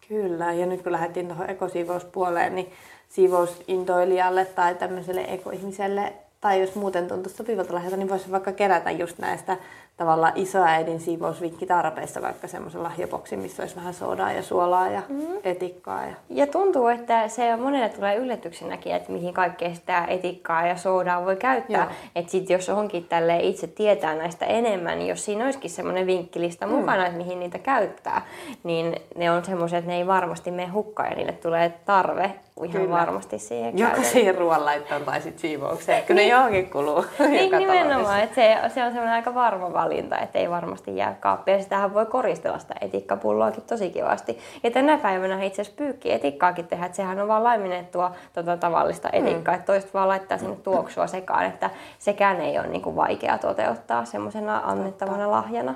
Kyllä, 0.07 0.53
ja 0.53 0.65
nyt 0.65 0.81
kun 0.81 0.91
lähdettiin 0.91 1.27
tuohon 1.27 1.49
ekosiivouspuoleen, 1.49 2.55
niin 2.55 2.71
siivousintoilijalle 3.09 4.45
tai 4.45 4.75
tämmöiselle 4.75 5.21
ekoihmiselle, 5.21 6.13
tai 6.41 6.61
jos 6.61 6.75
muuten 6.75 7.07
tuntuu 7.07 7.31
sopivalta 7.31 7.73
lahjalta, 7.73 7.97
niin 7.97 8.09
voisi 8.09 8.31
vaikka 8.31 8.51
kerätä 8.51 8.91
just 8.91 9.17
näistä 9.17 9.57
tavallaan 9.99 10.33
isoäidin 10.35 10.99
siivousvinkkitarpeista 10.99 12.21
vaikka 12.21 12.47
semmoisen 12.47 12.83
lahjapoksin, 12.83 13.39
missä 13.39 13.63
olisi 13.63 13.75
vähän 13.75 13.93
soodaa 13.93 14.31
ja 14.31 14.43
suolaa 14.43 14.87
ja 14.91 15.01
mm. 15.09 15.27
etikkaa. 15.43 16.05
Ja... 16.05 16.13
ja 16.29 16.47
tuntuu, 16.47 16.87
että 16.87 17.27
se 17.27 17.55
monelle 17.55 17.89
tulee 17.89 18.15
yllätyksenäkin, 18.15 18.95
että 18.95 19.11
mihin 19.11 19.33
kaikkea 19.33 19.73
sitä 19.73 20.05
etikkaa 20.05 20.67
ja 20.67 20.77
soodaa 20.77 21.25
voi 21.25 21.35
käyttää. 21.35 21.91
Että 22.15 22.31
sitten 22.31 22.53
jos 22.53 22.69
onkin 22.69 23.03
tälle 23.03 23.39
itse 23.39 23.67
tietää 23.67 24.15
näistä 24.15 24.45
enemmän, 24.45 24.99
niin 24.99 25.09
jos 25.09 25.25
siinä 25.25 25.45
olisikin 25.45 25.69
semmoinen 25.69 26.07
vinkkilista 26.07 26.67
mm. 26.67 26.73
mukana, 26.73 27.05
että 27.05 27.17
mihin 27.17 27.39
niitä 27.39 27.59
käyttää, 27.59 28.21
niin 28.63 28.95
ne 29.15 29.31
on 29.31 29.45
semmoiset, 29.45 29.79
että 29.79 29.91
ne 29.91 29.97
ei 29.97 30.07
varmasti 30.07 30.51
mene 30.51 30.67
hukkaan 30.67 31.09
ja 31.09 31.15
niille 31.15 31.31
tulee 31.31 31.73
tarve 31.85 32.31
ihan 32.63 32.81
Kyllä. 32.81 32.95
varmasti 32.95 33.39
siihen 33.39 33.77
Joko 33.77 33.79
käytetään. 33.79 34.05
siihen 34.05 34.35
ruoanlaittoon 34.35 35.01
tai 35.01 35.21
sitten 35.21 35.41
siivoukseen, 35.41 36.03
kun 36.07 36.15
ne 36.15 36.27
johonkin 36.27 36.69
kuluu. 36.69 37.05
Niin 37.29 37.51
nimenomaan, 37.51 38.19
että 38.19 38.35
se, 38.35 38.57
se 38.73 38.83
on 38.83 38.91
semmoinen 38.91 39.15
aika 39.15 39.35
varma 39.35 39.73
valinta, 39.73 40.17
että 40.17 40.39
ei 40.39 40.49
varmasti 40.49 40.97
jää 40.97 41.15
kaappia. 41.19 41.61
Sitähän 41.61 41.93
voi 41.93 42.05
koristella 42.05 42.59
sitä 42.59 42.75
etikkapulloakin 42.81 43.63
tosi 43.63 43.89
kivasti. 43.89 44.39
Ja 44.63 44.71
tänä 44.71 44.97
päivänä 44.97 45.43
itse 45.43 45.61
asiassa 45.61 45.77
pyykki 45.77 46.11
etikkaakin 46.11 46.67
tehdä, 46.67 46.85
että 46.85 46.95
sehän 46.95 47.19
on 47.19 47.27
vaan 47.27 47.43
laimennettua 47.43 48.11
tota 48.33 48.57
tavallista 48.57 49.09
etikkaa, 49.13 49.53
mm. 49.53 49.59
että 49.59 49.73
toista 49.73 49.89
vaan 49.93 50.07
laittaa 50.07 50.37
sinne 50.37 50.55
tuoksua 50.55 51.07
sekaan, 51.07 51.45
että 51.45 51.69
sekään 51.99 52.41
ei 52.41 52.59
ole 52.59 52.67
niinku 52.67 52.95
vaikea 52.95 53.37
toteuttaa 53.37 54.05
semmoisena 54.05 54.61
annettavana 54.65 55.31
lahjana. 55.31 55.75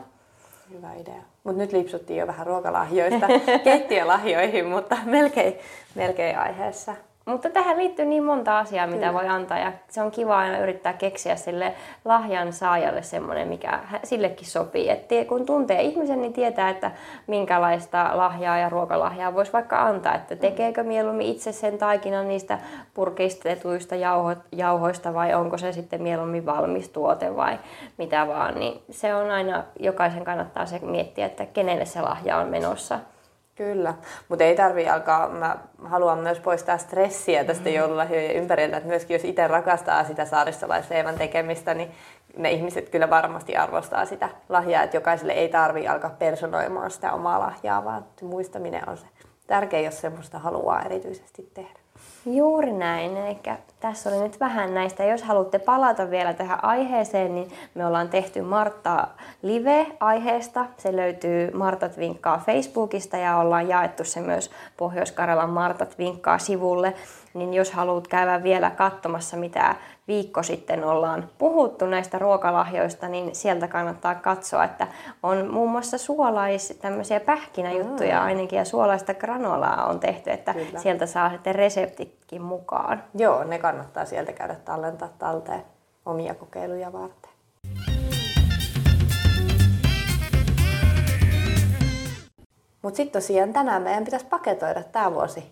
Hyvä 0.73 0.93
idea. 0.93 1.21
Mutta 1.43 1.61
nyt 1.61 1.71
lipsuttiin 1.71 2.19
jo 2.19 2.27
vähän 2.27 2.47
ruokalahjoista 2.47 3.27
keittiölahjoihin, 3.63 4.65
mutta 4.65 4.97
melkein, 5.05 5.53
melkein 5.95 6.37
aiheessa. 6.39 6.95
Mutta 7.25 7.49
tähän 7.49 7.77
liittyy 7.77 8.05
niin 8.05 8.23
monta 8.23 8.59
asiaa, 8.59 8.87
mitä 8.87 8.99
Kyllä. 8.99 9.13
voi 9.13 9.27
antaa 9.27 9.59
ja 9.59 9.71
se 9.89 10.01
on 10.01 10.11
kiva 10.11 10.37
aina 10.37 10.59
yrittää 10.59 10.93
keksiä 10.93 11.35
sille 11.35 11.73
lahjan 12.05 12.53
saajalle 12.53 13.01
semmoinen, 13.01 13.47
mikä 13.47 13.79
sillekin 14.03 14.47
sopii. 14.47 14.89
Et 14.89 15.07
kun 15.27 15.45
tuntee 15.45 15.81
ihmisen, 15.81 16.21
niin 16.21 16.33
tietää, 16.33 16.69
että 16.69 16.91
minkälaista 17.27 18.09
lahjaa 18.13 18.57
ja 18.57 18.69
ruokalahjaa 18.69 19.33
voisi 19.33 19.53
vaikka 19.53 19.81
antaa. 19.81 20.15
Että 20.15 20.35
tekeekö 20.35 20.83
mieluummin 20.83 21.27
itse 21.27 21.51
sen 21.51 21.77
taikinan 21.77 22.27
niistä 22.27 22.59
purkistetuista 22.93 23.95
jauho, 23.95 24.35
jauhoista 24.51 25.13
vai 25.13 25.33
onko 25.33 25.57
se 25.57 25.71
sitten 25.71 26.01
mieluummin 26.01 26.45
valmis 26.45 26.89
tuote 26.89 27.35
vai 27.35 27.59
mitä 27.97 28.27
vaan. 28.27 28.55
Niin 28.55 28.81
se 28.89 29.15
on 29.15 29.31
aina, 29.31 29.63
jokaisen 29.79 30.25
kannattaa 30.25 30.65
se 30.65 30.79
miettiä, 30.79 31.25
että 31.25 31.45
kenelle 31.45 31.85
se 31.85 32.01
lahja 32.01 32.37
on 32.37 32.47
menossa. 32.47 32.99
Kyllä, 33.55 33.93
mutta 34.29 34.43
ei 34.43 34.55
tarvi 34.55 34.89
alkaa, 34.89 35.29
mä 35.29 35.57
haluan 35.83 36.19
myös 36.19 36.39
poistaa 36.39 36.77
stressiä 36.77 37.43
tästä 37.43 37.69
mm. 37.69 37.75
joululahjojen 37.75 38.36
ympäriltä, 38.36 38.77
että 38.77 38.89
myöskin 38.89 39.15
jos 39.15 39.25
itse 39.25 39.48
rakastaa 39.48 40.03
sitä 40.03 40.25
saaristolaisleivän 40.25 41.15
tekemistä, 41.15 41.74
niin 41.74 41.91
ne 42.38 42.51
ihmiset 42.51 42.89
kyllä 42.89 43.10
varmasti 43.10 43.55
arvostaa 43.55 44.05
sitä 44.05 44.29
lahjaa, 44.50 44.83
että 44.83 44.98
jokaiselle 44.98 45.33
ei 45.33 45.50
tarvi 45.50 45.88
alkaa 45.88 46.15
personoimaan 46.19 46.91
sitä 46.91 47.12
omaa 47.12 47.39
lahjaa, 47.39 47.86
vaan 47.86 48.05
se 48.19 48.25
muistaminen 48.25 48.89
on 48.89 48.98
se 48.98 49.07
tärkeä, 49.48 49.79
jos 49.79 50.01
semmoista 50.01 50.39
haluaa 50.39 50.81
erityisesti 50.81 51.50
tehdä. 51.53 51.82
Juuri 52.25 52.74
näin. 52.74 53.17
Eli 53.17 53.38
tässä 53.79 54.10
oli 54.10 54.19
nyt 54.19 54.39
vähän 54.39 54.74
näistä. 54.74 55.03
Jos 55.03 55.24
haluatte 55.24 55.60
palata 55.60 56.10
vielä 56.10 56.33
tähän 56.33 56.63
aiheeseen, 56.63 57.36
niin 57.36 57.51
me 57.75 57.86
ollaan 57.86 58.10
tehty 58.10 58.41
Martta 58.41 59.07
Live-aiheesta. 59.41 60.65
Se 60.77 60.95
löytyy 60.95 61.51
Martat 61.51 61.98
vinkkaa 61.98 62.43
Facebookista 62.45 63.17
ja 63.17 63.38
ollaan 63.38 63.67
jaettu 63.67 64.03
se 64.03 64.22
myös 64.22 64.51
Pohjois-Karjalan 64.77 65.50
Martat 65.50 65.98
vinkkaa 65.98 66.38
sivulle. 66.38 66.93
Niin 67.33 67.53
jos 67.53 67.72
haluat 67.72 68.07
käydä 68.07 68.43
vielä 68.43 68.69
katsomassa, 68.69 69.38
mitä 69.38 69.75
viikko 70.07 70.43
sitten 70.43 70.83
ollaan 70.83 71.29
puhuttu 71.38 71.86
näistä 71.86 72.19
ruokalahjoista, 72.19 73.07
niin 73.07 73.36
sieltä 73.36 73.67
kannattaa 73.67 74.15
katsoa, 74.15 74.63
että 74.63 74.88
on 75.24 75.48
muun 75.51 75.72
muassa 75.72 75.98
suolais, 75.98 76.77
tämmöisiä 76.81 77.19
pähkinäjuttuja 77.19 78.19
mm. 78.19 78.25
ainakin 78.25 78.57
ja 78.57 78.65
suolaista 78.65 79.13
granolaa 79.13 79.86
on 79.86 80.00
tehty, 80.00 80.31
että 80.31 80.53
Kyllä. 80.53 80.79
sieltä 80.79 81.05
saa 81.05 81.29
sitten 81.29 81.55
reseptitkin 82.00 82.41
mukaan. 82.41 83.03
Joo, 83.15 83.43
ne 83.43 83.59
kannattaa 83.59 84.05
sieltä 84.05 84.33
käydä 84.33 84.55
tallentaa 84.55 85.09
talteen 85.19 85.63
omia 86.05 86.35
kokeiluja 86.35 86.93
varten. 86.93 87.31
Mutta 92.81 92.97
sitten 92.97 93.21
tosiaan 93.21 93.53
tänään 93.53 93.81
meidän 93.81 94.05
pitäisi 94.05 94.25
paketoida 94.25 94.83
tämä 94.83 95.13
vuosi 95.13 95.43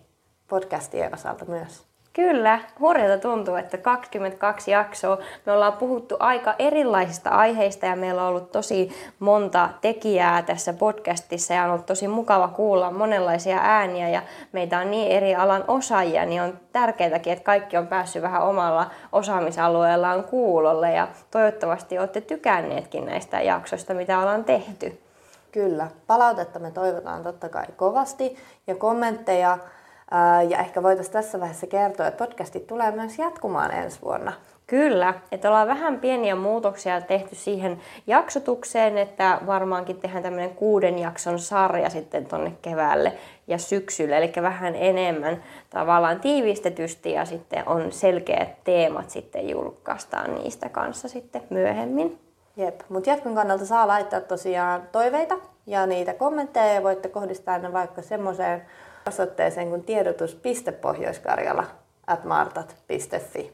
podcastien 0.48 1.14
osalta 1.14 1.44
myös. 1.44 1.91
Kyllä, 2.12 2.60
hurjalta 2.80 3.28
tuntuu, 3.28 3.54
että 3.54 3.78
22 3.78 4.70
jaksoa. 4.70 5.18
Me 5.46 5.52
ollaan 5.52 5.72
puhuttu 5.72 6.16
aika 6.18 6.54
erilaisista 6.58 7.30
aiheista 7.30 7.86
ja 7.86 7.96
meillä 7.96 8.22
on 8.22 8.28
ollut 8.28 8.52
tosi 8.52 8.90
monta 9.18 9.68
tekijää 9.80 10.42
tässä 10.42 10.72
podcastissa 10.72 11.54
ja 11.54 11.64
on 11.64 11.70
ollut 11.70 11.86
tosi 11.86 12.08
mukava 12.08 12.48
kuulla 12.48 12.90
monenlaisia 12.90 13.58
ääniä 13.62 14.08
ja 14.08 14.22
meitä 14.52 14.78
on 14.78 14.90
niin 14.90 15.12
eri 15.12 15.34
alan 15.34 15.64
osaajia, 15.68 16.24
niin 16.26 16.42
on 16.42 16.58
tärkeääkin, 16.72 17.32
että 17.32 17.44
kaikki 17.44 17.76
on 17.76 17.86
päässyt 17.86 18.22
vähän 18.22 18.42
omalla 18.42 18.90
osaamisalueellaan 19.12 20.24
kuulolle 20.24 20.92
ja 20.92 21.08
toivottavasti 21.30 21.98
olette 21.98 22.20
tykänneetkin 22.20 23.06
näistä 23.06 23.40
jaksoista, 23.40 23.94
mitä 23.94 24.18
ollaan 24.18 24.44
tehty. 24.44 25.00
Kyllä, 25.52 25.88
palautetta 26.06 26.58
me 26.58 26.70
toivotaan 26.70 27.22
totta 27.22 27.48
kai 27.48 27.66
kovasti 27.76 28.36
ja 28.66 28.74
kommentteja 28.74 29.58
ja 30.48 30.58
ehkä 30.58 30.82
voitaisiin 30.82 31.12
tässä 31.12 31.40
vaiheessa 31.40 31.66
kertoa, 31.66 32.06
että 32.06 32.26
podcastit 32.26 32.66
tulee 32.66 32.90
myös 32.90 33.18
jatkumaan 33.18 33.70
ensi 33.70 33.98
vuonna. 34.02 34.32
Kyllä, 34.66 35.14
että 35.32 35.48
ollaan 35.48 35.68
vähän 35.68 36.00
pieniä 36.00 36.36
muutoksia 36.36 37.00
tehty 37.00 37.34
siihen 37.34 37.80
jaksotukseen, 38.06 38.98
että 38.98 39.38
varmaankin 39.46 40.00
tehdään 40.00 40.22
tämmöinen 40.22 40.54
kuuden 40.54 40.98
jakson 40.98 41.38
sarja 41.38 41.90
sitten 41.90 42.26
tonne 42.26 42.52
keväälle 42.62 43.12
ja 43.46 43.58
syksylle, 43.58 44.16
eli 44.16 44.32
vähän 44.42 44.74
enemmän 44.74 45.42
tavallaan 45.70 46.20
tiivistetysti 46.20 47.12
ja 47.12 47.24
sitten 47.24 47.68
on 47.68 47.92
selkeät 47.92 48.64
teemat 48.64 49.10
sitten 49.10 49.48
julkaistaan 49.48 50.34
niistä 50.34 50.68
kanssa 50.68 51.08
sitten 51.08 51.42
myöhemmin. 51.50 52.18
Jep, 52.56 52.80
mutta 52.88 53.10
jatkon 53.10 53.34
kannalta 53.34 53.66
saa 53.66 53.86
laittaa 53.88 54.20
tosiaan 54.20 54.82
toiveita 54.92 55.38
ja 55.66 55.86
niitä 55.86 56.14
kommentteja 56.14 56.74
ja 56.74 56.82
voitte 56.82 57.08
kohdistaa 57.08 57.58
ne 57.58 57.72
vaikka 57.72 58.02
semmoiseen 58.02 58.62
osoitteeseen 59.08 59.68
kuin 59.68 59.84
tiedotus.pohjoiskarjala 59.84 61.64
at 62.06 62.24
martat.fi. 62.24 63.52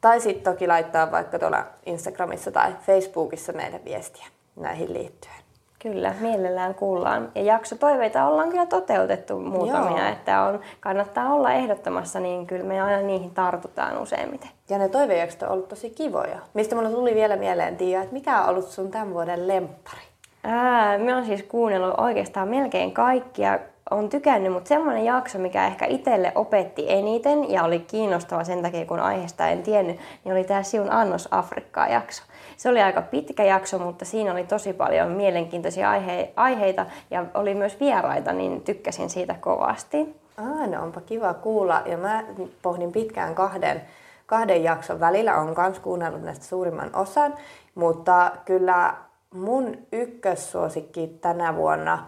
Tai 0.00 0.20
sitten 0.20 0.52
toki 0.54 0.66
laittaa 0.66 1.10
vaikka 1.10 1.38
tuolla 1.38 1.64
Instagramissa 1.86 2.50
tai 2.50 2.72
Facebookissa 2.86 3.52
meille 3.52 3.80
viestiä 3.84 4.26
näihin 4.56 4.92
liittyen. 4.92 5.46
Kyllä, 5.78 6.14
mielellään 6.20 6.74
kuullaan. 6.74 7.32
Ja 7.34 7.42
jaksotoiveita 7.42 8.26
ollaan 8.26 8.48
kyllä 8.48 8.66
toteutettu 8.66 9.40
muutamia, 9.40 10.02
Joo. 10.02 10.12
että 10.12 10.42
on, 10.42 10.60
kannattaa 10.80 11.32
olla 11.32 11.52
ehdottamassa, 11.52 12.20
niin 12.20 12.46
kyllä 12.46 12.64
me 12.64 12.80
aina 12.80 13.02
niihin 13.02 13.30
tartutaan 13.30 13.98
useimmiten. 13.98 14.50
Ja 14.68 14.78
ne 14.78 14.88
toivejaksot 14.88 15.42
on 15.42 15.48
ollut 15.48 15.68
tosi 15.68 15.90
kivoja. 15.90 16.38
Mistä 16.54 16.76
mulle 16.76 16.90
tuli 16.90 17.14
vielä 17.14 17.36
mieleen, 17.36 17.76
Tiia, 17.76 18.02
että 18.02 18.12
mikä 18.12 18.42
on 18.42 18.48
ollut 18.48 18.68
sun 18.68 18.90
tämän 18.90 19.14
vuoden 19.14 19.48
lemppari? 19.48 20.02
Ää, 20.44 20.98
mä 20.98 21.14
oon 21.14 21.26
siis 21.26 21.42
kuunnellut 21.42 21.94
oikeastaan 21.98 22.48
melkein 22.48 22.92
kaikkia. 22.92 23.58
On 23.90 24.08
tykännyt, 24.08 24.52
mutta 24.52 24.68
semmoinen 24.68 25.04
jakso, 25.04 25.38
mikä 25.38 25.66
ehkä 25.66 25.86
itselle 25.86 26.32
opetti 26.34 26.84
eniten 26.88 27.50
ja 27.50 27.64
oli 27.64 27.78
kiinnostava 27.78 28.44
sen 28.44 28.62
takia, 28.62 28.86
kun 28.86 29.00
aiheesta 29.00 29.48
en 29.48 29.62
tiennyt, 29.62 29.96
niin 30.24 30.32
oli 30.32 30.44
tämä 30.44 30.62
Siun 30.62 30.92
Annos 30.92 31.28
Afrikkaa 31.30 31.88
jakso. 31.88 32.22
Se 32.56 32.68
oli 32.68 32.82
aika 32.82 33.02
pitkä 33.02 33.44
jakso, 33.44 33.78
mutta 33.78 34.04
siinä 34.04 34.32
oli 34.32 34.44
tosi 34.44 34.72
paljon 34.72 35.08
mielenkiintoisia 35.08 35.90
aihe- 35.90 36.32
aiheita 36.36 36.86
ja 37.10 37.24
oli 37.34 37.54
myös 37.54 37.80
vieraita, 37.80 38.32
niin 38.32 38.60
tykkäsin 38.60 39.10
siitä 39.10 39.34
kovasti. 39.40 40.16
Aa, 40.36 40.66
no 40.66 40.82
onpa 40.82 41.00
kiva 41.00 41.34
kuulla. 41.34 41.82
Ja 41.86 41.98
mä 41.98 42.24
pohdin 42.62 42.92
pitkään 42.92 43.34
kahden, 43.34 43.82
kahden 44.26 44.64
jakson 44.64 45.00
välillä. 45.00 45.36
on 45.36 45.54
myös 45.58 45.78
kuunnellut 45.78 46.22
näistä 46.22 46.44
suurimman 46.44 46.90
osan. 46.96 47.34
Mutta 47.74 48.32
kyllä 48.44 48.94
mun 49.34 49.78
ykkössuosikki 49.92 51.18
tänä 51.20 51.56
vuonna 51.56 52.04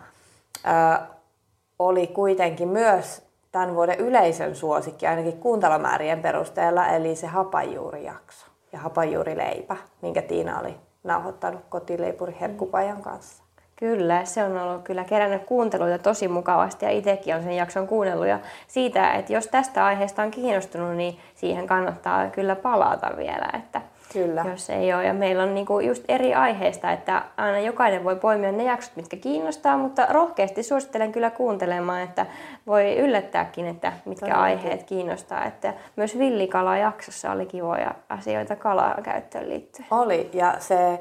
oli 1.79 2.07
kuitenkin 2.07 2.69
myös 2.69 3.29
tämän 3.53 3.75
vuoden 3.75 3.99
yleisön 3.99 4.55
suosikki, 4.55 5.07
ainakin 5.07 5.39
kuuntalomäärien 5.39 6.23
perusteella, 6.23 6.89
eli 6.89 7.17
se 7.17 7.27
hapajuurijakso 7.27 8.47
ja 8.73 8.79
hapajuurileipä, 8.79 9.77
minkä 10.03 10.23
Tiina 10.23 10.61
oli 10.61 10.77
nauhoittanut 11.05 11.61
kotileipuri 11.69 12.37
Herkkupajan 12.41 13.03
kanssa. 13.03 13.43
Kyllä, 13.77 14.25
se 14.25 14.45
on 14.45 14.59
ollut 14.59 14.83
kyllä 14.83 15.05
kerännyt 15.05 15.45
kuunteluita 15.45 15.99
tosi 15.99 16.29
mukavasti 16.29 16.85
ja 16.85 16.91
itsekin 16.91 17.35
on 17.35 17.43
sen 17.43 17.57
jakson 17.57 17.87
kuunnellut. 17.87 18.27
Ja 18.27 18.39
siitä, 18.67 19.13
että 19.13 19.33
jos 19.33 19.47
tästä 19.47 19.85
aiheesta 19.85 20.23
on 20.23 20.31
kiinnostunut, 20.31 20.97
niin 20.97 21.19
siihen 21.35 21.67
kannattaa 21.67 22.31
kyllä 22.31 22.57
palata 22.57 23.11
vielä. 23.17 23.51
Että 23.59 23.83
Kyllä. 24.13 24.45
Jos 24.51 24.71
ei 24.71 24.95
ole. 24.95 25.05
Ja 25.05 25.15
meillä 25.15 25.43
on 25.43 25.55
niinku 25.55 25.81
just 25.81 26.05
eri 26.09 26.35
aiheista, 26.35 26.93
että 26.93 27.23
aina 27.37 27.59
jokainen 27.59 28.05
voi 28.05 28.17
poimia 28.17 28.53
ne 28.53 28.65
jaksot, 28.65 28.97
mitkä 28.97 29.17
kiinnostaa, 29.17 29.79
mutta 29.79 30.07
rohkeasti 30.11 30.63
suosittelen 30.63 31.13
kyllä 31.13 31.31
kuuntelemaan, 31.31 32.01
että 32.01 32.27
voi 32.67 32.99
yllättääkin, 32.99 33.67
että 33.67 33.93
mitkä 34.05 34.27
Todellakin. 34.27 34.59
aiheet 34.59 34.83
kiinnostaa. 34.83 35.45
Että 35.45 35.75
myös 35.97 36.19
villikala-jaksossa 36.19 37.33
oli 37.33 37.47
kivoja 37.47 37.95
asioita 38.09 38.57
kalaa 38.57 38.99
käyttöön 39.03 39.49
liittyen. 39.49 39.89
Oli, 39.91 40.31
ja 40.33 40.55
se 40.59 41.01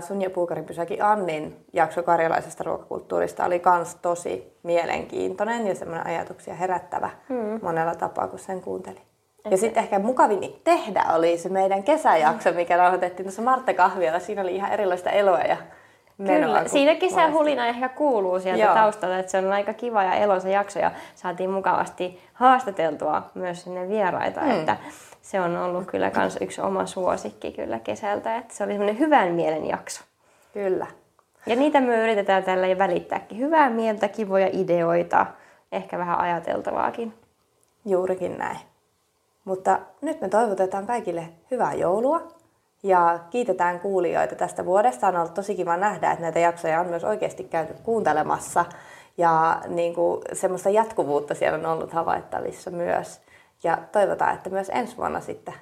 sun 0.00 0.22
ja 0.22 0.30
Puukarin 0.30 0.64
pysäki 0.64 1.00
Annin 1.00 1.64
jakso 1.72 2.02
karjalaisesta 2.02 2.64
ruokakulttuurista 2.64 3.44
oli 3.44 3.62
myös 3.76 3.94
tosi 3.94 4.58
mielenkiintoinen 4.62 5.66
ja 5.66 5.74
semmoinen 5.74 6.06
ajatuksia 6.06 6.54
herättävä 6.54 7.10
hmm. 7.28 7.60
monella 7.62 7.94
tapaa, 7.94 8.28
kun 8.28 8.38
sen 8.38 8.60
Ja 9.50 9.56
sitten 9.56 9.82
ehkä 9.82 9.98
mukavin 9.98 10.60
tehdä 10.64 11.04
oli 11.14 11.38
se 11.38 11.48
meidän 11.48 11.82
kesäjakso, 11.82 12.52
mikä 12.52 12.76
nauhoitettiin 12.76 13.24
tuossa 13.24 13.42
Martta 13.42 13.74
Kahvialla. 13.74 14.18
Siinä 14.18 14.42
oli 14.42 14.56
ihan 14.56 14.72
erilaista 14.72 15.10
eloa 15.10 15.38
ja 15.40 15.56
menoa. 16.18 16.46
Kyllä, 16.46 16.68
siinä 16.68 16.94
kesähulina 16.94 17.66
ehkä 17.66 17.88
kuuluu 17.88 18.40
sieltä 18.40 18.64
Joo. 18.64 18.74
taustalta, 18.74 19.18
että 19.18 19.32
se 19.32 19.38
on 19.38 19.52
aika 19.52 19.74
kiva 19.74 20.02
ja 20.02 20.14
eloisa 20.14 20.48
jakso 20.48 20.78
ja 20.78 20.90
saatiin 21.14 21.50
mukavasti 21.50 22.20
haastateltua 22.32 23.22
myös 23.34 23.62
sinne 23.62 23.88
vieraita, 23.88 24.40
hmm. 24.40 24.50
että 24.50 24.76
se 25.22 25.40
on 25.40 25.56
ollut 25.56 25.86
kyllä 25.86 26.10
kans 26.10 26.38
yksi 26.40 26.60
oma 26.60 26.86
suosikki 26.86 27.52
kyllä 27.52 27.78
kesältä, 27.78 28.36
että 28.36 28.54
se 28.54 28.64
oli 28.64 28.72
semmoinen 28.72 28.98
hyvän 28.98 29.34
mielen 29.34 29.68
jakso. 29.68 30.04
Kyllä. 30.52 30.86
Ja 31.46 31.56
niitä 31.56 31.80
me 31.80 32.02
yritetään 32.02 32.44
tällä 32.44 32.78
välittääkin. 32.78 33.38
Hyvää 33.38 33.70
mieltä, 33.70 34.08
kivoja 34.08 34.48
ideoita, 34.52 35.26
ehkä 35.72 35.98
vähän 35.98 36.18
ajateltavaakin. 36.18 37.14
Juurikin 37.84 38.38
näin. 38.38 38.58
Mutta 39.48 39.78
nyt 40.00 40.20
me 40.20 40.28
toivotetaan 40.28 40.86
kaikille 40.86 41.28
hyvää 41.50 41.74
joulua 41.74 42.28
ja 42.82 43.18
kiitetään 43.30 43.80
kuulijoita 43.80 44.34
tästä 44.34 44.64
vuodesta. 44.64 45.08
On 45.08 45.16
ollut 45.16 45.34
tosi 45.34 45.54
kiva 45.54 45.76
nähdä, 45.76 46.10
että 46.10 46.22
näitä 46.22 46.38
jaksoja 46.38 46.80
on 46.80 46.86
myös 46.86 47.04
oikeasti 47.04 47.44
käyty 47.44 47.74
kuuntelemassa 47.82 48.64
ja 49.18 49.62
niin 49.68 49.94
kuin, 49.94 50.22
semmoista 50.32 50.70
jatkuvuutta 50.70 51.34
siellä 51.34 51.58
on 51.58 51.66
ollut 51.66 51.92
havaittavissa 51.92 52.70
myös. 52.70 53.20
Ja 53.62 53.78
toivotaan, 53.92 54.34
että 54.34 54.50
myös 54.50 54.70
ensi 54.74 54.96
vuonna 54.96 55.20
sitten 55.20 55.54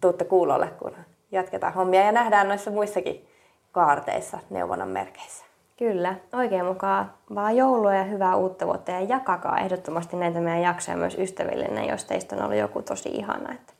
tuutte 0.00 0.24
kuulolle, 0.24 0.66
kun 0.66 0.96
jatketaan 1.32 1.74
hommia 1.74 2.02
ja 2.02 2.12
nähdään 2.12 2.48
noissa 2.48 2.70
muissakin 2.70 3.28
kaarteissa 3.72 4.38
neuvonnan 4.50 4.88
merkeissä. 4.88 5.44
Kyllä, 5.78 6.14
oikein 6.32 6.64
mukaan 6.64 7.10
vaan 7.34 7.56
joulua 7.56 7.94
ja 7.94 8.04
hyvää 8.04 8.36
uutta 8.36 8.66
vuotta 8.66 8.90
ja 8.90 9.00
jakakaa 9.00 9.58
ehdottomasti 9.58 10.16
näitä 10.16 10.40
meidän 10.40 10.62
jaksoja 10.62 10.96
myös 10.96 11.18
ystävillenne, 11.18 11.86
jos 11.86 12.04
teistä 12.04 12.36
on 12.36 12.42
ollut 12.42 12.58
joku 12.58 12.82
tosi 12.82 13.08
ihana. 13.08 13.52
Että 13.52 13.72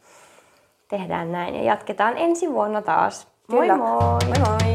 tehdään 0.89 1.33
näin 1.33 1.55
ja 1.55 1.63
jatketaan 1.63 2.15
ensi 2.17 2.53
vuonna 2.53 2.83
taas. 2.83 3.29
Moi 3.49 3.61
Kyllä. 3.61 3.77
moi! 3.77 4.19
Moi 4.27 4.39
moi! 4.39 4.74